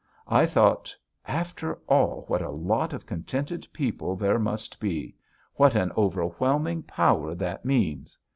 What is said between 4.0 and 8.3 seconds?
there must be! What an overwhelming power that means!